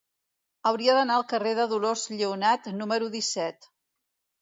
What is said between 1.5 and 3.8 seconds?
de Dolors Lleonart número disset.